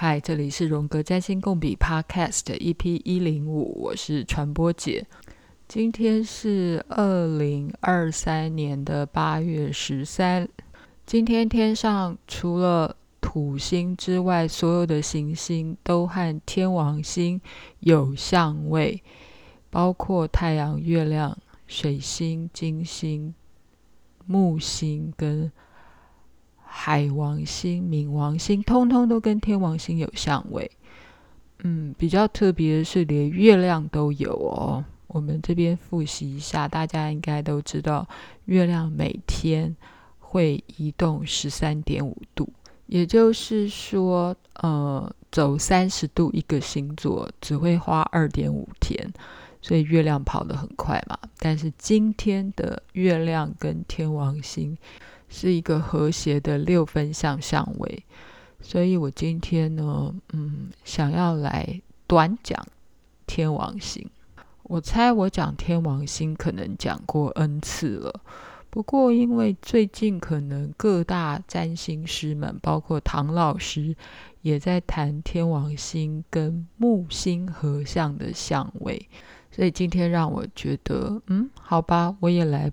[0.00, 5.04] 嗨，这里是荣格占星共笔 Podcast EP 一零五，我是传播姐。
[5.66, 10.48] 今天是二零二三年的八月十三。
[11.04, 17.40] 今天天上除了土星之外，所有的行星都和天王星
[17.80, 19.02] 有相位，
[19.68, 21.36] 包括太阳、月亮、
[21.66, 23.34] 水星、金星、
[24.26, 25.50] 木星跟。
[26.70, 30.70] 海王星、冥王星，通通都跟天王星有相位。
[31.64, 34.84] 嗯，比较特别的是，连月亮都有哦。
[35.08, 38.06] 我们这边复习一下，大家应该都知道，
[38.44, 39.74] 月亮每天
[40.18, 42.52] 会移动十三点五度，
[42.86, 49.12] 也就是说，呃，走三十度一个星座只会花二点五天，
[49.62, 51.18] 所以月亮跑得很快嘛。
[51.38, 54.76] 但是今天的月亮跟天王星。
[55.28, 58.04] 是一个和谐的六分相相位，
[58.60, 62.66] 所以我今天呢，嗯，想要来短讲
[63.26, 64.08] 天王星。
[64.62, 68.20] 我猜我讲天王星可能讲过 N 次了，
[68.70, 73.94] 不过因为最近可能各大占星师们，包括唐老师，
[74.42, 79.08] 也在谈天王星跟木星合相的相位，
[79.50, 82.72] 所以今天让我觉得，嗯，好吧，我也来。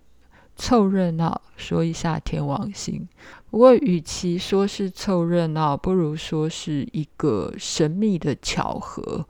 [0.55, 3.07] 凑热闹说一下天王星，
[3.51, 9.25] 不过与其说是凑热闹，不如说是一个神秘的巧合。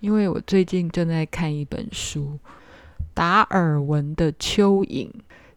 [0.00, 2.38] 因为我最近正在看一本书，
[3.14, 5.06] 达尔文的《蚯蚓》，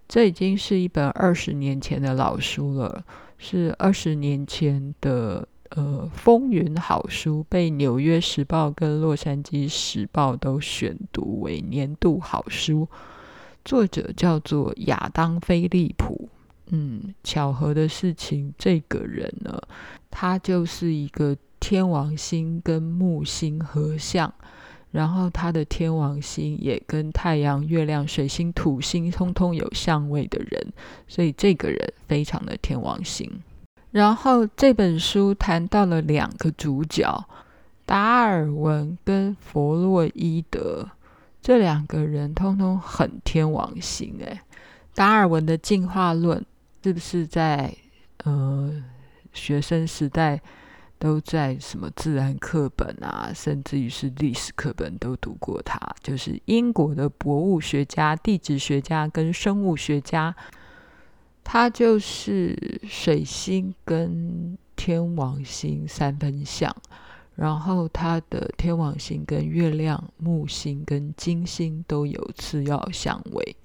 [0.08, 3.04] 这已经是一本二十年前的老书了，
[3.38, 12.88] 是二十年前的呃风云好书，被《纽约时报》跟《洛杉矶时报》都选读为年度好书。
[13.66, 16.30] 作者叫做亚当·菲利普。
[16.68, 19.62] 嗯，巧合的事情，这个人呢，
[20.10, 24.34] 他就是一个天王星跟木星合相，
[24.90, 30.74] 然后他的天王星也跟太阳、月亮、水星、土星通通有相位的人，
[31.08, 33.32] 所以这个人非常的天王星。
[33.92, 37.24] 然后这本书谈到了两个主角，
[37.86, 40.90] 达尔文跟弗洛伊德。
[41.46, 44.40] 这两个人通通很天王星诶，
[44.96, 46.44] 达尔文的进化论
[46.84, 47.72] 是不是在
[48.24, 48.84] 呃
[49.32, 50.42] 学生时代
[50.98, 55.80] 都在什么自然课本啊，甚至于是历史课本都读过他？
[56.02, 60.36] 就是英国的博物学家、地质学家跟生物学家，
[61.44, 66.76] 他就是水星跟天王星三分相。
[67.36, 73.56] 然后他的天王星跟月亮、木星跟金星都有次要相位。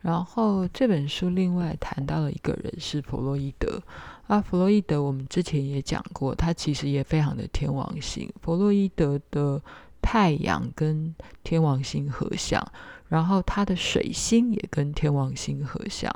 [0.00, 3.82] 然后这本书另外谈到了一个人是弗洛伊德
[4.28, 8.32] 啊，弗洛伊德我们之前也讲过，他其实也非常的天王星。
[8.40, 9.60] 弗洛伊德的
[10.00, 12.64] 太阳跟天王星合相，
[13.08, 16.10] 然后他的水星也跟天王星合相。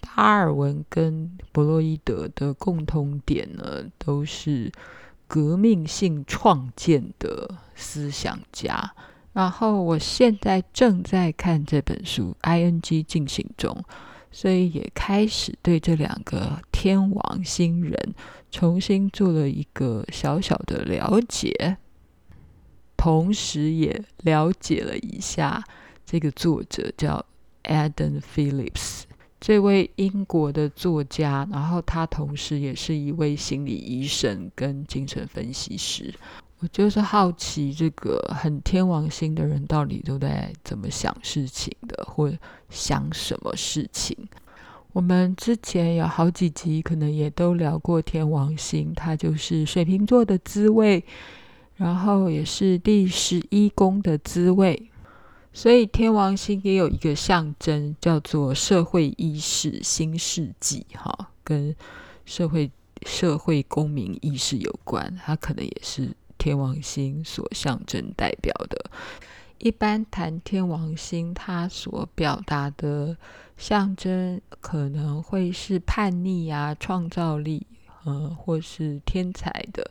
[0.00, 4.70] 达尔文跟弗洛伊德的共通点呢，都是。
[5.26, 8.92] 革命性创建的思想家，
[9.32, 13.82] 然后我现在正在看这本书，ing 进行中，
[14.30, 18.14] 所以也开始对这两个天王星人
[18.50, 21.78] 重新做了一个小小的了解，
[22.96, 25.64] 同时也了解了一下
[26.04, 27.24] 这个作者叫
[27.64, 29.01] Adam Phillips。
[29.42, 36.14] 这位英国的作家，然后他同时也是一位心理医生跟精神分析师。
[36.60, 42.32] 我就是好奇，这个很天王星的人到底都在怎么想事情的，或
[42.70, 44.16] 想什么事情？
[44.92, 51.02] 我们之前有好几集可能也都聊过天王星，它就是水瓶座的滋味，
[51.74, 54.80] 然后也是第十一宫的滋味。
[55.54, 61.76] 所以天王星也有一个象征，叫做社会意识新世纪，哈，跟
[62.24, 62.70] 社会
[63.04, 65.14] 社会公民意识有关。
[65.24, 68.90] 它可能也是天王星所象征代表的。
[69.58, 73.16] 一般谈天王星，它所表达的
[73.56, 77.66] 象征可能会是叛逆啊、创造力，
[78.04, 79.90] 呃，或是天才的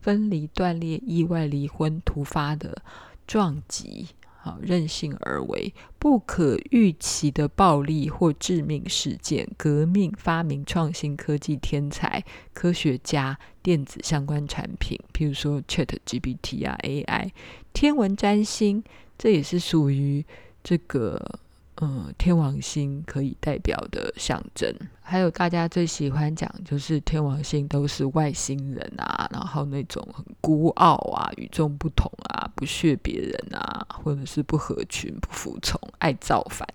[0.00, 2.82] 分离、断裂、意外离婚、突发的
[3.26, 4.08] 撞击。
[4.44, 17.30] 好，任性而为，不可预期的暴力或致命事件，革命、发明、创新、科技天才、科学家、电子相关产品，譬如说 ChatGPT 啊，AI，
[17.72, 18.84] 天文占星，
[19.16, 20.22] 这也是属于
[20.62, 21.40] 这个
[21.80, 24.72] 嗯，天王星可以代表的象征，
[25.02, 36.66] 还有大家最喜欢讲，就是天王星都是外星人啊，然后那种很孤傲啊、与众不同啊、不屑别人啊，或者是不合群、不服从、爱造反，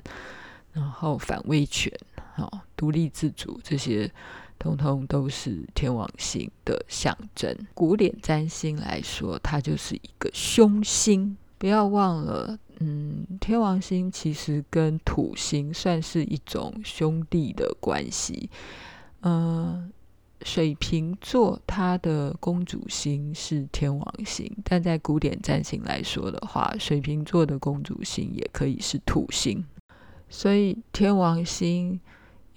[0.74, 1.90] 然后反威权、
[2.36, 4.12] 哦，独立自主，这些
[4.60, 7.56] 通通都是天王星的象征。
[7.74, 12.60] 古典占星来说，它就是一个凶星，不要忘了。
[12.80, 18.50] 嗯，天王星其实跟土星算是一种兄弟的关系。
[19.22, 19.92] 嗯，
[20.44, 29.66] 水瓶座它的公主星是天王星，但在古典占星来说的话，水瓶座的公主星也可以是土星。
[30.30, 32.00] 所以天王星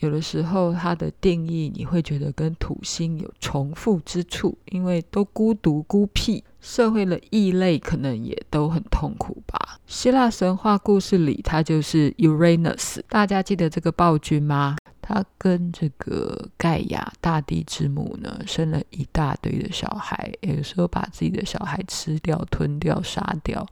[0.02, 6.42] 有的时候它的定义你会觉得跟土星有重复之处，因为都孤独孤僻。
[6.60, 9.78] 社会的异类可能也都很痛苦吧。
[9.86, 14.76] 希腊神话故事里，他就是 Uranus，大家记得这个暴君吗？
[15.00, 23.66] 他跟这个盖亚大地之母呢，生了一大堆的小孩，有时候把自己的小孩吃掉、吞掉、杀掉。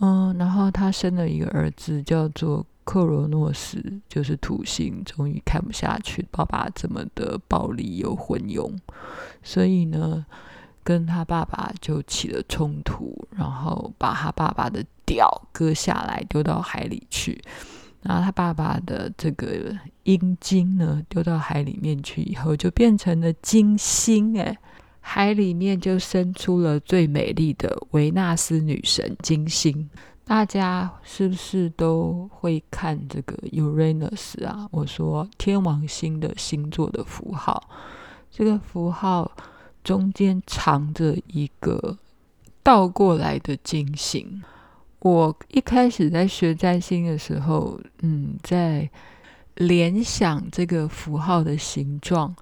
[0.00, 8.76] 嗯，然后他生了一个儿子，叫做克罗诺斯，就是土星，终于看不下去爸爸这么的暴力又昏庸，
[9.44, 10.26] 所以呢。
[10.82, 17.38] 跟他爸爸就起了冲突，然后把他爸爸的屌割下来丢到海里去，
[18.00, 24.56] 然后他爸爸的这个阴茎呢丢到海里面去以后，就变成了金星，哎，
[25.12, 29.90] 海里面就生出了最美丽的维纳斯女神金星。
[30.24, 34.68] 大家是不是都会看这个 Uranus 啊？
[34.70, 37.68] 我说天王星的星座的符号，
[38.30, 39.32] 这个符号。
[39.82, 41.96] 中间藏着一个
[42.62, 44.42] 倒过来的金星。
[44.98, 48.88] 我一开始在学占星的时候，嗯，在
[49.54, 52.36] 联想这个符号的形状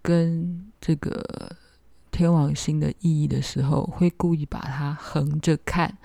[0.00, 1.50] 跟这个
[2.20, 5.96] 天王星的意义的时候，会故意把它横着看，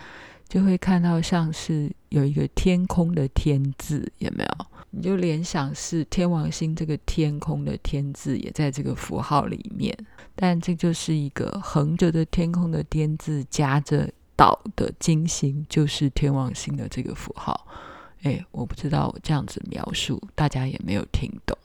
[0.48, 4.66] 就会看到像是有一个天空的天字，有没有？
[4.92, 9.94] 你就联想是天王星这个天空的天字也在这个符号里面，
[10.38, 17.68] 但这就是一个横着的天空的天字夹着岛的金星，就是天王星的这个符号。
[18.24, 21.58] 哎，我不知道我这样子描述大家也没有听懂。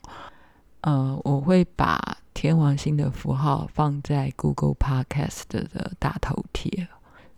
[0.81, 6.87] 呃，我会把天王星的符号放在 Google Podcast 的大头贴，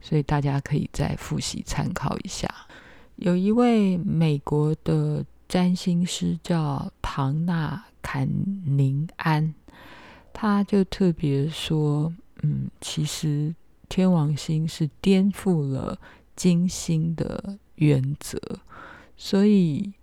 [0.01, 2.47] 所以大家可以再复习参考一下。
[3.17, 5.25] 有一位美国的。
[5.45, 8.27] 占星师叫唐纳坎
[8.65, 9.53] 宁安，
[10.31, 12.11] 他就特别说，
[12.41, 13.53] 嗯，其实
[13.87, 15.99] 天王星是颠覆了
[16.35, 18.39] 金星的原则，
[19.15, 19.93] 所以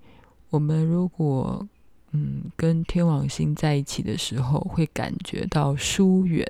[0.50, 1.66] 我们如果
[2.12, 6.46] 嗯跟天王星在一起的时候，会感觉到疏远、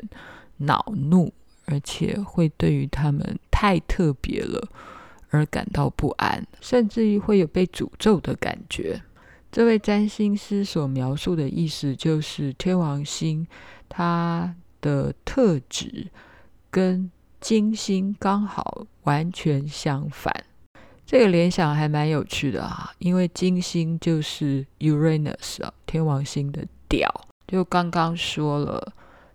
[0.56, 1.32] 恼怒，
[1.66, 4.68] 而且会对于他们太特别了。
[5.32, 9.00] 而感到不安，甚至于会有被诅咒的感觉。
[9.52, 13.46] 这位占星师所描述的意思就是，天王星
[13.88, 16.08] 它的特质
[16.68, 17.08] 跟
[17.40, 20.44] 金星刚好完全相反。
[21.10, 27.12] 这个联想还蛮有趣的啊，因为金星就是 Uranus 啊，天王星的屌。
[27.48, 28.92] 就刚刚说了，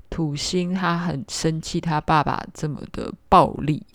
[0.10, 3.86] 土星他很生气，他爸爸这么的暴力。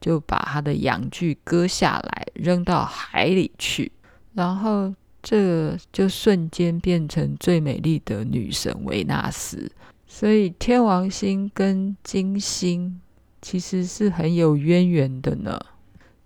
[0.00, 3.92] 就把他的阳具割下来扔到海里去，
[4.32, 9.70] 然后这就瞬间变成最美丽的女神维纳斯。
[10.06, 12.98] 所以天王星跟金星
[13.42, 15.60] 其实是很有渊源的呢。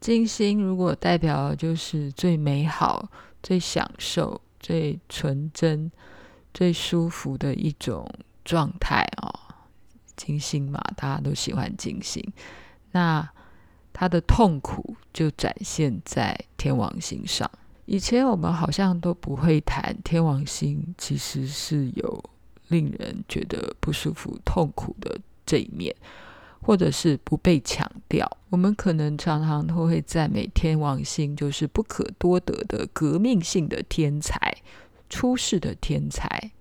[0.03, 3.09] 金星如果代表就是最美好、
[3.41, 5.89] 最享受、最纯真、
[6.53, 8.05] 最舒服的一种
[8.45, 9.31] 状态哦。
[10.17, 12.21] 金星嘛，大家都喜欢金星。
[12.91, 13.27] 那
[13.93, 17.49] 他的痛苦就展现在天王星上。
[17.87, 22.25] 以前我们好像都不会谈天王星，其实是有
[22.67, 25.17] 令人觉得不舒服、痛苦的
[25.47, 25.95] 这一面，
[26.62, 28.26] 或者是不被强调。
[28.49, 34.57] 我们可能常常都会赞美天王星，就是不可多得的革命性的天才、
[35.11, 36.52] 出世的天才、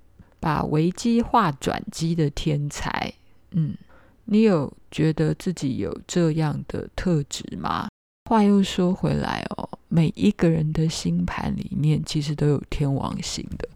[0.41, 3.13] 把危机化转机的天才。
[3.51, 3.77] 嗯。
[4.25, 7.89] 你有觉得自己有这样的特质吗？
[8.29, 13.67] 话又说回来哦，每一个人的星盘里面其实都有天王星的，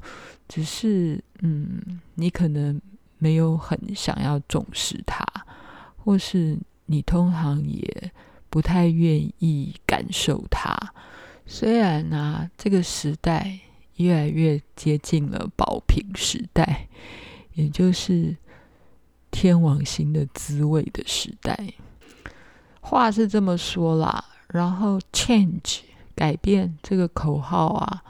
[0.47, 2.79] 只是嗯，你可能
[3.17, 5.25] 没有很想要重视它，
[6.05, 8.11] 或是你通常也
[8.51, 10.77] 不太愿意感受它，
[11.47, 13.59] 虽然呢、啊，这个时代
[13.95, 16.87] 越来越接近了宝瓶时代，
[17.55, 18.37] 也就是
[19.31, 21.73] 天王星的滋味的时代。
[22.81, 25.79] 话是这么说啦，然后 change
[26.13, 28.03] 改变这个口号啊，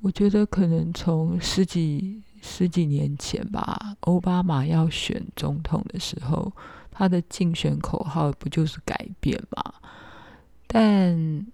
[0.00, 6.52] 我觉得可能从十几十几年前吧，奥巴马要选总统的时候，
[6.94, 9.74] 他的竞选口号不就是改变吗？
[10.66, 11.46] 但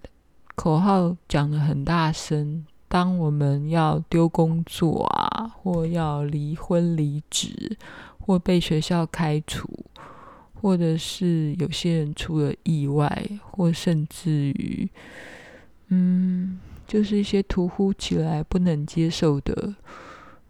[0.55, 7.77] 口号讲得很大声，当我们要丢工作啊，或要离婚离职，
[8.21, 9.69] 或被学校开除。
[10.63, 14.87] 或者是有些人出了意外，或甚至于，
[15.89, 19.75] 嗯，就是一些突如其来不能接受的，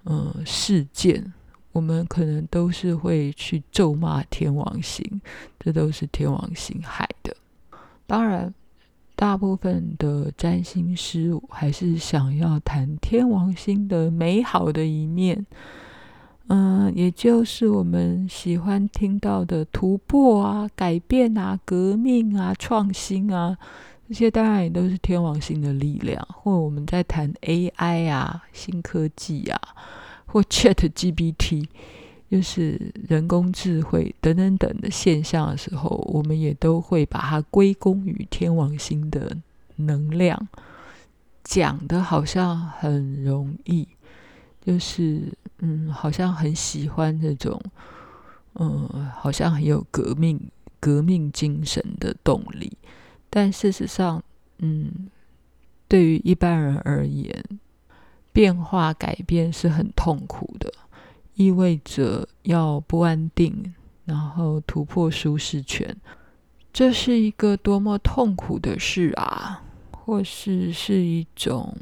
[0.07, 1.33] 嗯，事件，
[1.73, 5.21] 我们可能都是会去咒骂天王星，
[5.59, 7.37] 这都是天王星害的。
[8.07, 8.53] 当然，
[9.15, 15.47] 大部分的占星师还是想要谈天王星的美好的一面。
[16.49, 23.57] 嗯，也就是我们喜欢听到的突破啊、改变啊、革命啊、创新啊，
[24.09, 26.27] 这些当然也都是天王星的力量。
[26.33, 29.61] 或我们在谈 AI 啊、新科技啊，
[30.31, 31.67] 或 ChatGPT，
[32.31, 39.37] 就是人工智慧等等等的现象的时候，我们也都会把它归功于天王星的
[39.77, 40.49] 能量。
[41.43, 43.89] 讲的好像很容易。
[44.63, 47.59] 就是，嗯，好像很喜欢这种，
[48.57, 50.39] 嗯，好像很有革命
[50.79, 52.71] 革命精神的动力。
[53.31, 54.23] 但事实上，
[54.59, 55.09] 嗯，
[55.89, 57.43] 对于一般人而言，
[58.33, 60.73] 变化改变是很痛苦的，
[61.35, 65.97] 意味着要不安定，然后突破舒适圈，
[66.73, 69.63] 这是一个多么痛苦的事啊！
[69.91, 71.77] 或是是一种，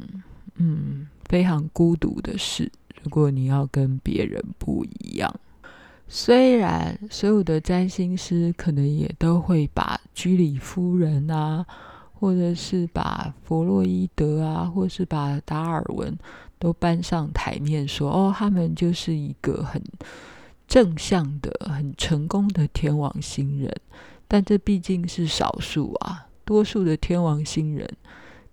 [0.56, 1.06] 嗯。
[1.28, 2.72] 非常孤独的事。
[3.02, 5.30] 如果你要跟别人不一样，
[6.08, 11.66] 虽然所有的占星师可能也都会把居里夫人啊，
[12.18, 16.16] 或者是把弗洛伊德啊，或是把达尔文
[16.58, 19.82] 都搬上台面说，哦，他们就是一个很
[20.66, 23.74] 正向的、很成功的天王星人。
[24.26, 27.88] 但这毕竟是少数啊，多数的天王星人。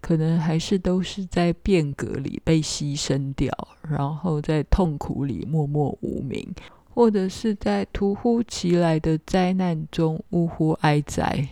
[0.01, 3.49] 可能还是都是在变革里被牺牲掉，
[3.89, 6.47] 然后在痛苦里默默无名，
[6.93, 11.49] 或者是在突如其来的灾难中呜呼哀哉。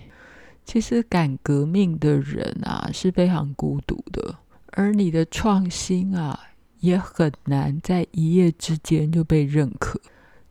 [0.65, 4.35] 其实敢革命的人啊是非常孤独的，
[4.71, 6.39] 而你的创新啊
[6.79, 9.99] 也很难在一夜之间就被认可。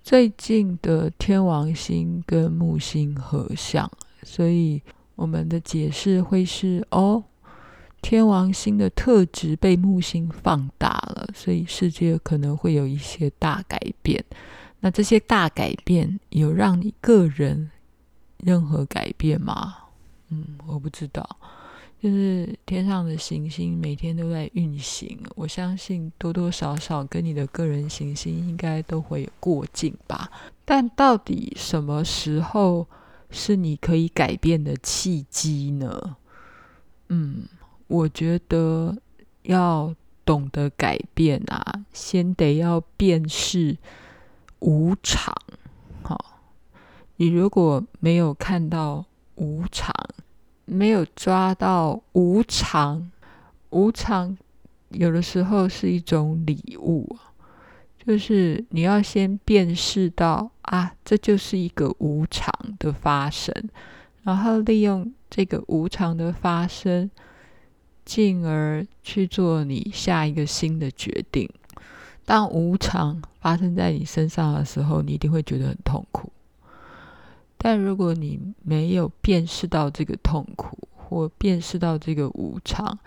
[0.03, 3.91] 最近的天王星跟木星合相，
[4.23, 4.83] 所以
[5.15, 7.25] 我们的解释会是哦。
[8.01, 14.25] 天王星的特质被木星放大了，所以世界可能会有一些大改变。
[14.81, 17.71] 那这些大改变有让你个人
[18.39, 19.77] 任何改变吗？
[20.33, 21.25] 嗯，我不知道。
[22.01, 30.29] 就是天上的行星每天都在运行，我相信多多少少跟你的个人行星应该都会有过境吧。
[30.65, 32.89] 但到底什么时候
[33.31, 36.17] 是你可以改变的契机呢？
[37.09, 37.45] 嗯。
[37.89, 38.97] 我觉得
[39.43, 43.77] 要懂得改变啊，先得要辨识
[44.61, 45.35] 无常。
[46.03, 46.41] 好，
[47.17, 49.95] 你如果没有看到无常，
[50.73, 53.11] 没有抓到无常，
[53.71, 54.37] 无常
[54.89, 57.17] 有的时候是一种礼物，
[58.05, 63.55] 就是你要先辨识到啊，这就是一个无常的发生，
[64.23, 67.11] 然后利用这个无常的发生。
[68.05, 71.49] 进而去做你下一个新的决定。
[72.25, 76.33] 当无常发生在你身上的时候，你一定会觉得很痛苦。
[77.65, 82.99] 但如果你没有辨识到这个痛苦，或辨识到这个无常，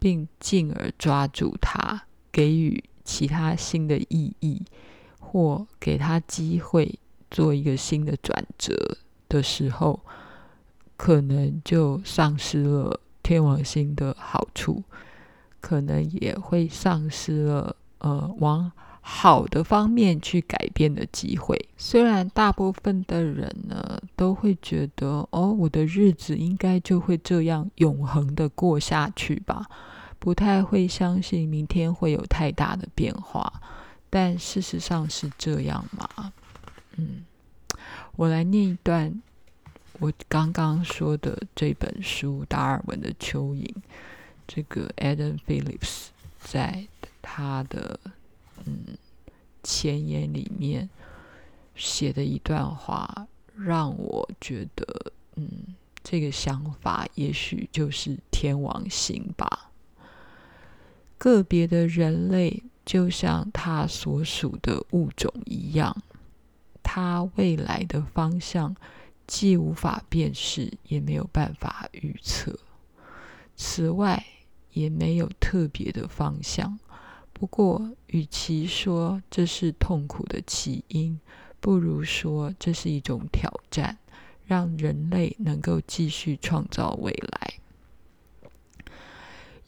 [0.00, 2.02] 并进而抓住它，
[2.32, 4.62] 给予其他新的意义，
[5.20, 6.98] 或给他机会
[7.30, 8.98] 做一个新的转折
[9.28, 10.00] 的时候，
[10.96, 13.00] 可能就丧失了。
[13.22, 14.82] 天王星的好处，
[15.60, 18.72] 可能也会丧失了呃往
[19.12, 21.68] 好的方面去改变的机会。
[21.76, 29.66] 虽然大部分的人呢都会觉得，哦，我的日子应该就会这样永恒的过下去吧，
[30.20, 33.60] 不太会相信明天会有太大的变化。
[34.08, 36.32] 但事实上是这样吗？
[36.96, 37.24] 嗯，
[38.14, 39.20] 我来念一段。
[39.98, 43.66] 我刚刚说的这本书《达尔文的蚯蚓》，
[44.48, 46.06] 这个 Adam Phillips
[46.38, 46.86] 在
[47.20, 48.00] 他的
[48.66, 48.96] 嗯
[49.62, 50.88] 前言里面
[51.74, 53.26] 写的一段话，
[53.56, 55.48] 让我觉得嗯
[56.02, 59.70] 这个想法也许就是天王星吧。
[61.18, 65.94] 个别的人类就像他所属的物种一样，
[66.82, 68.74] 他未来的方向
[69.26, 72.58] 既无法辨识，也没有办法预测。
[73.54, 74.24] 此外，
[74.72, 76.78] 也没有特别的方向。
[77.40, 81.18] 不过，与其说这是痛苦的起因，
[81.58, 83.96] 不如说这是一种挑战，
[84.46, 87.54] 让人类能够继续创造未来。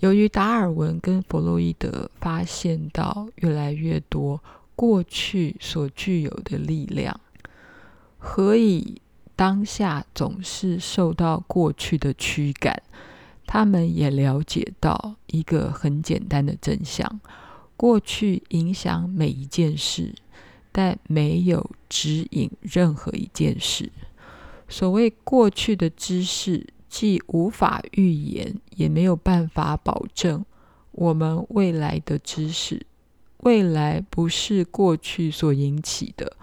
[0.01, 4.43] 由于达尔文跟弗洛伊德发现到越来越多
[4.77, 7.19] 过去所具有的力量，
[8.19, 9.01] 何以
[9.35, 12.83] 当下总是受到过去的驱赶？
[13.47, 17.21] 他们也了解到一个很简单的真相：
[17.77, 20.15] 过去影响每一件事，
[20.71, 23.91] 但没有指引任何一件事。
[24.69, 26.67] 所谓过去的知识。
[26.93, 30.45] 既无法预言，也没有办法保证
[30.91, 32.85] 我们未来的知识。
[33.39, 36.37] 未来不是过去所引起的，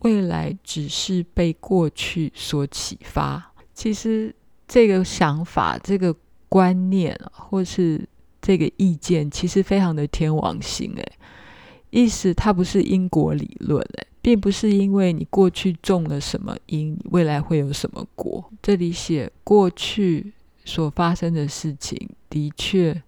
[0.00, 3.52] 未来只是被过去所启发。
[3.74, 4.34] 其实
[4.66, 6.12] 这个想法、这个
[6.48, 8.08] 观念，或是
[8.46, 10.94] 这个意见，其实非常的天王星。
[10.94, 11.12] 诶，
[11.90, 13.82] 意思它不是因果理论。
[13.82, 14.06] 诶。
[14.22, 18.52] 并不是因为你过去种了什么因，未来会有什么果。
[18.62, 20.32] 这里写过去
[20.64, 23.02] 所发生的事情的确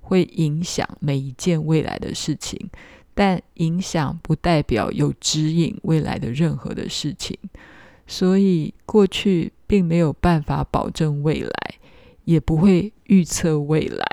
[0.00, 2.70] 会影响每一件未来的事情，
[3.14, 7.36] 但影响不代表有指引未来的任何的事情。
[8.06, 11.74] 所以过去并没有办法保证未来，
[12.24, 14.06] 也不会预测未来。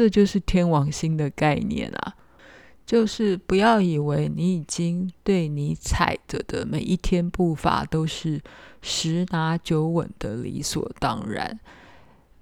[0.00, 2.14] 这就是天王星的概念啊。
[2.86, 8.40] 就是不要以为你已经对你踩着的每一天步伐都是
[8.80, 11.60] 十拿九稳的理所当然，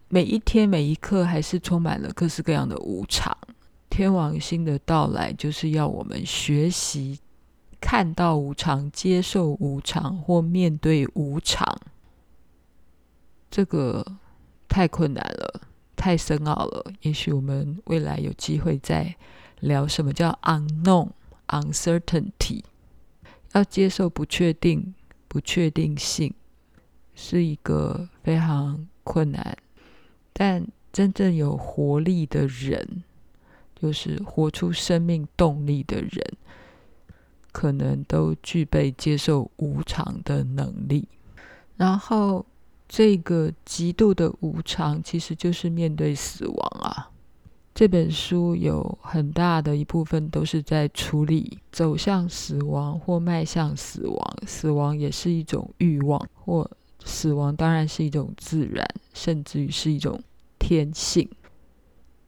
[0.09, 3.37] 每一天每一刻还是充满了各式各样的无常。
[3.91, 7.19] 天王星的到来就是要我们学习
[7.81, 11.77] 看到无常、接受无常或面对无常。
[13.51, 14.07] 这个
[14.69, 15.63] 太困难了，
[15.99, 16.93] 太深奥了。
[17.03, 19.15] 也许我们未来有机会再。
[19.61, 21.09] 聊什么叫 unknown
[21.49, 22.63] uncertainty？
[23.55, 24.95] 要接受不确定、
[25.27, 26.33] 不确定性，
[27.13, 29.59] 是一个非常困难。
[30.33, 33.03] 但真正有活力的人，
[33.75, 36.37] 就是活出生命动力的人，
[37.51, 41.09] 可能都具备接受无常的能力。
[41.77, 42.47] 然后，
[42.89, 47.11] 这个极度的无常，其实就是面对死亡啊。
[47.75, 56.69] 这本书有很大的一部分都是在处理走向死亡或迈向死亡，死亡也是一种欲望，或
[57.05, 60.21] 死亡当然是一种自然，甚至于是一种
[60.59, 61.29] 天性。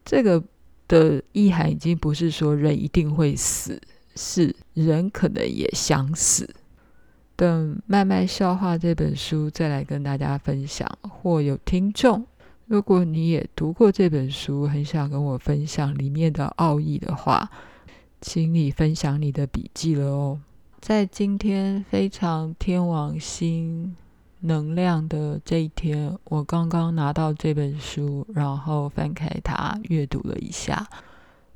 [0.04, 0.44] 这个
[0.86, 3.80] 的意涵已经不是说人一定会死，
[4.14, 6.48] 是人可能也想死。
[7.40, 12.26] 等慢慢消化这本书，再来跟大家分享，或有听众。
[12.66, 17.50] 如果你也读过这本书，很想跟我分享里面的奥义的话，
[18.20, 20.38] 请你分享你的笔记了哦。
[20.82, 23.96] 在今天非常天王星
[24.40, 30.86] 能量的这一天，我刚刚拿到这本书，然后翻开它阅读了一下。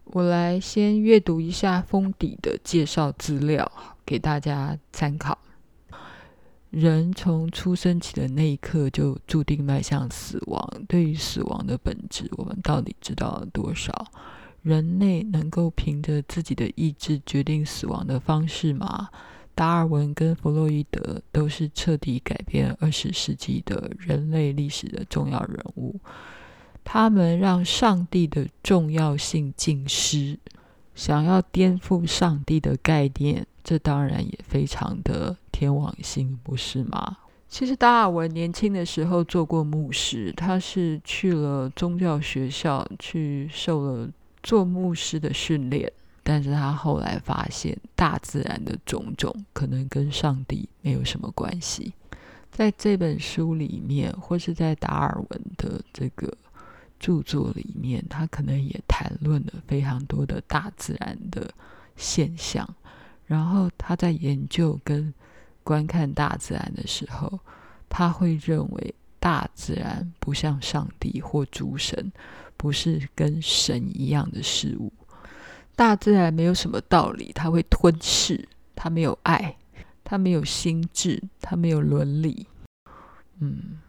[0.04, 3.70] 我来先阅读一下封底的介绍资料，
[4.06, 5.36] 给大家参考。
[6.74, 10.68] 人从出生起的那一刻就注定迈向死亡。
[10.88, 13.92] 对于死亡的本质，我们到底知道了多少？
[14.62, 19.08] 人类能够凭着自己的意志决定死亡的方式吗？
[19.54, 26.00] 达尔文跟弗洛伊德都是彻底改变二十世纪的人类历史的重要人物。
[26.82, 30.36] 他们让上帝的重要性尽失，
[30.96, 35.36] 想要颠覆上帝的概念，这当然也非常的。
[35.50, 37.16] 天王星不是吗？
[37.48, 44.10] 其实达尔文年轻的时候做过牧师，他是去了宗教学校去受了
[44.42, 45.90] 做牧师的训练，
[46.24, 51.94] 但是他后来发现大自然的种种可能跟上帝没有什么关系。
[52.50, 56.36] 在这本书里面，或是在达尔文的这个
[56.98, 61.48] 著作里面，他可能也谈论了非常多的大自然的
[61.94, 62.68] 现象，
[63.26, 65.12] 然后他在研究跟
[65.62, 67.40] 观看大自然的时候，
[67.88, 72.12] 他会认为大自然不像上帝或诸神，
[72.56, 74.92] 不是跟神一样的事物。
[75.74, 79.56] 大自然没有什么道理，它会吞噬，它没有爱，
[80.04, 82.46] 它没有心智，它没有伦理。
[83.40, 83.80] 嗯，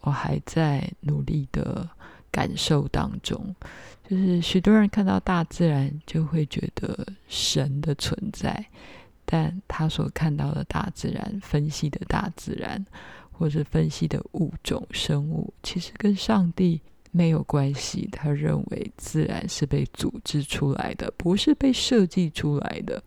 [0.00, 1.88] 我还在努力的
[2.30, 3.54] 感受当中，
[4.12, 8.62] 就是许多人看到大自然就会觉得神的存在，
[9.24, 12.84] 但他所看到的大自然、分析的大自然
[13.30, 16.78] 或者分析的物种、生物，其实跟上帝
[17.10, 18.06] 没有关系。
[18.12, 23.02] 他认为自然是被组织出来的，不是被设计出来的。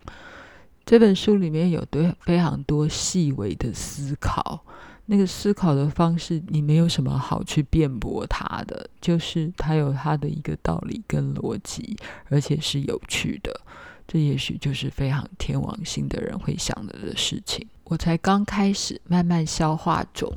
[0.84, 4.60] 这本书里面有对非常多细微的思考。
[5.08, 11.96] 那个思考的方式，你没有什么好去辩驳它的，就是它有它的一个道理跟逻辑，
[12.28, 13.60] 而且是有趣的。
[14.08, 17.64] 这也许就是非常天王星的人会想的的事情。
[17.84, 20.32] 我才刚开始慢慢消化中。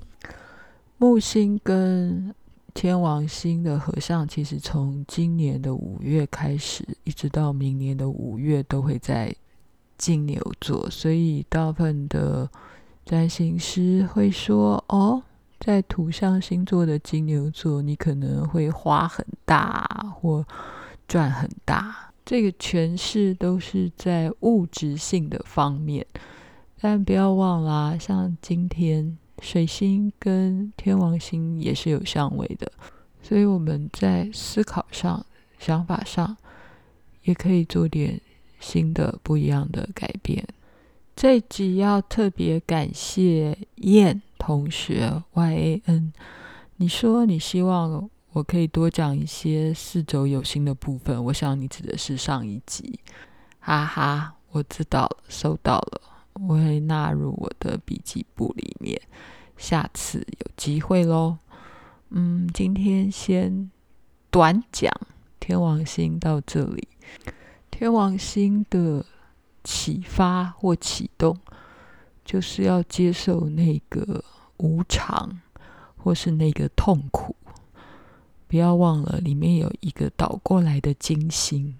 [0.97, 2.33] 木星跟
[2.75, 9.35] 天王星的合相，其实从今年的五月开始，一直到明年的五月都会在
[9.97, 12.47] 金牛座，所以大部分的。
[13.09, 15.23] 占星师会说：“哦，
[15.59, 20.45] 在土象星座的金牛座，你可能会花很大或
[21.07, 22.11] 赚很大。
[22.23, 26.05] 这个诠释都是在物质性的方面，
[26.79, 32.71] 但不要忘啦，像今天水星跟天王星也是有相位的，
[33.23, 35.25] 所以我们在思考上、
[35.57, 36.37] 想法上
[37.23, 38.21] 也可以做点
[38.59, 40.47] 新的、不一样的改变。”
[41.21, 46.13] 这一集要特别感谢燕同学 Y A N，
[46.77, 53.01] 你说你希望我可以多讲一些四轴有心的部分，我想你指的是上一集，
[53.59, 56.01] 哈哈，我知道了，收到了，
[56.35, 59.01] 我会纳入我的笔记簿里面，
[59.57, 61.37] 下次有机会喽。
[62.11, 63.69] 嗯，今天先
[64.31, 64.89] 短讲
[65.37, 66.87] 天王星到这里，
[67.69, 69.05] 天王星的。
[69.63, 71.37] 启发或启动，
[72.23, 74.23] 就是要接受那个
[74.57, 75.39] 无常，
[75.97, 77.35] 或是那个痛苦。
[78.47, 81.75] 不要忘了，里面有一个倒过来的金星。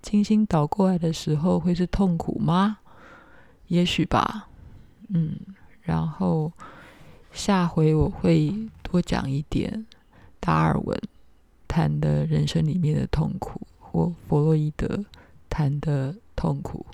[0.00, 2.78] 金星倒过来的时候，会是痛苦吗？
[3.66, 4.48] 也许吧。
[5.08, 5.36] 嗯，
[5.82, 6.52] 然后
[7.32, 9.84] 下回我会多讲一点
[10.38, 10.96] 达尔文
[11.66, 15.04] 谈的人生里面的痛苦，或弗洛伊德
[15.50, 16.86] 谈的痛苦。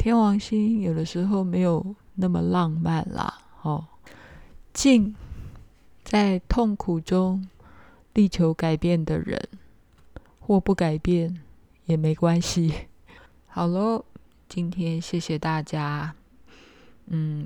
[0.00, 3.84] 天王星有的时候没有那么浪漫啦，哦，
[4.72, 5.14] 静
[6.02, 7.46] 在痛苦中
[8.14, 9.38] 力求改变的人，
[10.38, 11.42] 或不改变
[11.84, 12.72] 也没关系。
[13.46, 14.06] 好喽，
[14.48, 16.14] 今天谢谢大家，
[17.08, 17.44] 嗯，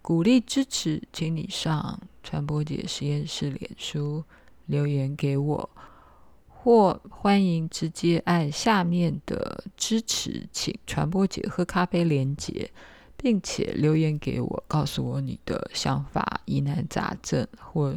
[0.00, 4.22] 鼓励支持，请你上传播姐实验室脸书
[4.66, 5.68] 留言给我。
[6.66, 12.68] 或欢迎直接按下面的支持，请传播姐喝咖啡连结，
[13.16, 17.94] 并且留言给我，告诉我你的想法、疑难杂症，或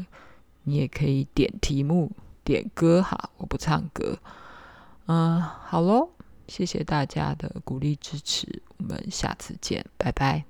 [0.65, 2.12] 你也可以点题目、
[2.43, 4.19] 点歌哈，我不唱歌。
[5.08, 6.12] 嗯，好喽，
[6.47, 10.48] 谢谢大家的鼓励支持，我们下次见，拜拜。